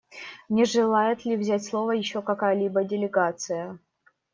Не 0.49 0.65
желает 0.65 1.25
ли 1.25 1.37
взять 1.37 1.63
слово 1.63 1.91
еще 1.91 2.23
какая-либо 2.23 2.83
делегация? 2.83 3.77